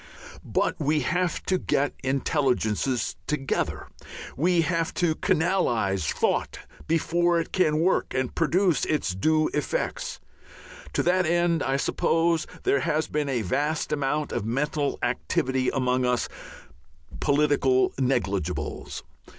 [0.43, 3.87] But we have to get intelligences together,
[4.35, 10.19] we have to canalize thought before it can work and produce its due effects.
[10.93, 16.03] To that end, I suppose, there has been a vast amount of mental activity among
[16.07, 16.27] us
[17.19, 19.03] political "negligibles."